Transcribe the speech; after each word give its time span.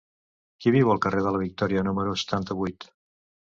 Qui 0.63 0.73
viu 0.75 0.89
al 0.93 1.01
carrer 1.07 1.21
de 1.27 1.35
la 1.37 1.43
Victòria 1.45 1.85
número 1.91 2.17
setanta-vuit? 2.25 2.91